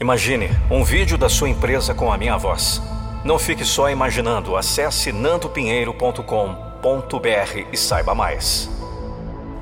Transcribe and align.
Imagine 0.00 0.48
um 0.70 0.84
vídeo 0.84 1.18
da 1.18 1.28
sua 1.28 1.48
empresa 1.48 1.92
com 1.92 2.12
a 2.12 2.16
minha 2.16 2.36
voz. 2.36 2.80
Não 3.24 3.36
fique 3.36 3.64
só 3.64 3.90
imaginando. 3.90 4.54
Acesse 4.54 5.10
nandopinheiro.com.br 5.10 7.66
e 7.72 7.76
saiba 7.76 8.14
mais. 8.14 8.70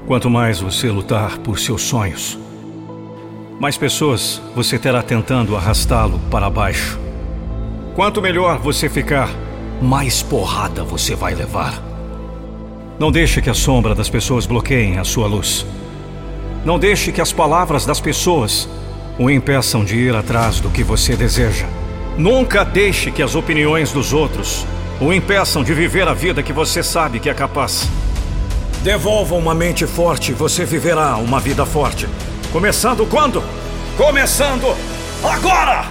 Quanto 0.07 0.29
mais 0.29 0.61
você 0.61 0.91
lutar 0.91 1.39
por 1.39 1.59
seus 1.59 1.81
sonhos, 1.83 2.39
mais 3.59 3.79
pessoas 3.79 4.43
você 4.55 4.79
terá 4.79 5.03
tentando 5.03 5.57
arrastá-lo 5.57 6.21
para 6.31 6.51
baixo. 6.51 7.01
Quanto 7.95 8.21
melhor 8.21 8.59
você 8.59 8.91
ficar, 8.91 9.31
mais 9.81 10.23
porrada 10.23 10.85
você 10.85 11.15
vai 11.15 11.35
levar. 11.35 11.83
Não 12.99 13.11
deixe 13.11 13.41
que 13.41 13.49
a 13.49 13.55
sombra 13.55 13.95
das 13.95 14.11
pessoas 14.11 14.45
bloqueiem 14.45 14.99
a 14.99 15.05
sua 15.05 15.27
luz. 15.27 15.65
Não 16.63 16.79
deixe 16.79 17.11
que 17.11 17.23
as 17.23 17.33
palavras 17.33 17.87
das 17.87 18.01
pessoas 18.01 18.69
o 19.19 19.31
impeçam 19.31 19.85
de 19.85 19.97
ir 19.97 20.15
atrás 20.15 20.61
do 20.61 20.71
que 20.71 20.83
você 20.83 21.17
deseja. 21.17 21.67
Nunca 22.19 22.65
deixe 22.65 23.11
que 23.11 23.23
as 23.23 23.35
opiniões 23.35 23.93
dos 23.93 24.13
outros 24.13 24.67
o 25.01 25.13
impeçam 25.13 25.63
de 25.63 25.75
viver 25.75 26.09
a 26.09 26.15
vida 26.15 26.43
que 26.43 26.53
você 26.53 26.83
sabe 26.83 27.21
que 27.21 27.29
é 27.29 27.35
capaz. 27.35 27.89
Devolva 28.83 29.35
uma 29.35 29.55
mente 29.55 29.87
forte 29.87 30.31
e 30.31 30.35
você 30.35 30.65
viverá 30.65 31.17
uma 31.17 31.41
vida 31.41 31.67
forte. 31.67 32.09
Começando 32.53 33.07
quando? 33.07 33.43
Começando 33.97 34.77
agora! 35.25 35.85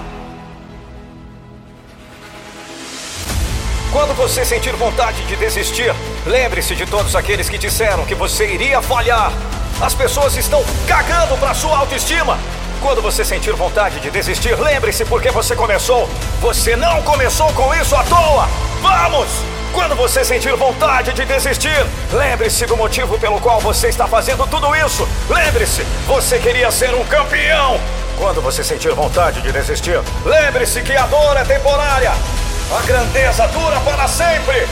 Quando 3.92 4.14
você 4.16 4.44
sentir 4.44 4.76
vontade 4.76 5.24
de 5.26 5.36
desistir, 5.36 5.94
lembre-se 6.26 6.76
de 6.76 6.86
todos 6.86 7.16
aqueles 7.16 7.48
que 7.48 7.58
disseram 7.58 8.06
que 8.06 8.14
você 8.14 8.54
iria 8.54 8.82
falhar. 8.82 9.32
As 9.80 9.94
pessoas 9.94 10.36
estão 10.36 10.64
cagando 10.88 11.38
para 11.38 11.54
sua 11.54 11.78
autoestima. 11.78 12.38
Quando 12.86 13.02
você 13.02 13.26
sentir 13.26 13.52
vontade 13.54 14.00
de 14.00 14.12
desistir, 14.12 14.56
lembre-se 14.60 15.04
por 15.06 15.20
que 15.20 15.32
você 15.32 15.56
começou. 15.56 16.08
Você 16.40 16.76
não 16.76 17.02
começou 17.02 17.52
com 17.54 17.74
isso 17.74 17.96
à 17.96 18.04
toa. 18.04 18.48
Vamos! 18.80 19.28
Quando 19.74 19.96
você 19.96 20.24
sentir 20.24 20.56
vontade 20.56 21.12
de 21.12 21.26
desistir, 21.26 21.84
lembre-se 22.14 22.64
do 22.68 22.78
motivo 22.78 23.18
pelo 23.18 23.42
qual 23.42 23.60
você 23.60 23.88
está 23.88 24.08
fazendo 24.08 24.46
tudo 24.46 24.76
isso. 24.76 25.10
Lembre-se, 25.28 25.82
você 26.06 26.38
queria 26.38 26.70
ser 26.70 26.94
um 26.94 27.04
campeão. 27.06 27.80
Quando 28.20 28.40
você 28.40 28.64
sentir 28.64 28.94
vontade 28.94 29.42
de 29.42 29.52
desistir, 29.52 30.00
lembre-se 30.24 30.84
que 30.84 30.96
a 30.96 31.08
dor 31.08 31.36
é 31.38 31.44
temporária. 31.44 32.12
A 32.12 32.82
grandeza 32.86 33.48
dura 33.48 33.80
para 33.80 34.08
sempre. 34.08 34.68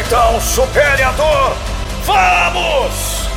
Então 0.00 0.40
supere 0.40 1.04
a 1.04 1.12
dor. 1.12 1.56
Vamos! 2.02 3.30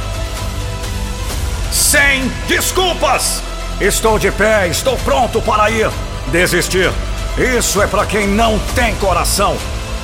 Sem 1.72 2.28
desculpas! 2.48 3.53
Estou 3.80 4.20
de 4.20 4.32
pé, 4.32 4.68
estou 4.68 4.98
pronto 4.98 5.42
para 5.42 5.70
ir. 5.70 5.90
Desistir. 6.28 6.92
Isso 7.38 7.82
é 7.82 7.88
para 7.88 8.06
quem 8.06 8.28
não 8.28 8.60
tem 8.76 8.96
coração. 8.96 9.58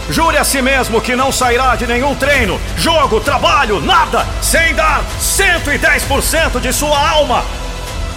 Jure 0.10 0.38
a 0.38 0.44
si 0.44 0.62
mesmo 0.62 1.00
que 1.00 1.16
não 1.16 1.32
sairá 1.32 1.76
de 1.76 1.86
nenhum 1.86 2.16
treino, 2.16 2.60
jogo, 2.76 3.20
trabalho, 3.20 3.80
nada, 3.80 4.26
sem 4.42 4.74
dar 4.74 5.04
110% 5.22 6.60
de 6.60 6.74
sua 6.74 7.10
alma. 7.10 7.46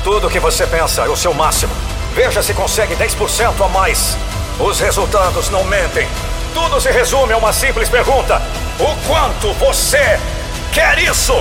Tudo 0.02 0.30
que 0.30 0.40
você 0.40 0.66
pensa 0.66 1.02
é 1.02 1.08
o 1.08 1.16
seu 1.16 1.34
máximo. 1.34 1.72
Veja 2.14 2.42
se 2.42 2.54
consegue 2.54 2.96
10% 2.96 3.64
a 3.64 3.68
mais. 3.68 4.16
Os 4.58 4.80
resultados 4.80 5.50
não 5.50 5.64
mentem. 5.64 6.08
Tudo 6.54 6.80
se 6.80 6.90
resume 6.90 7.34
a 7.34 7.36
uma 7.36 7.52
simples 7.52 7.90
pergunta: 7.90 8.40
O 8.78 8.96
quanto 9.06 9.52
você 9.54 10.18
quer 10.72 10.98
isso? 10.98 11.34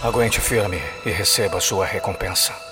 Aguente 0.00 0.40
firme 0.40 0.80
e 1.04 1.10
receba 1.10 1.60
sua 1.60 1.84
recompensa. 1.84 2.67